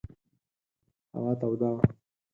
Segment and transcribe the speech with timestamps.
[1.15, 1.81] هوا توده وه.